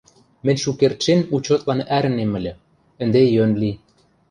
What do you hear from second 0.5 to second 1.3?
шукердшен